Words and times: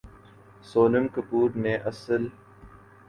سونم 0.69 1.05
کپور 1.15 1.49
نے 1.63 1.73
اسل 1.89 2.23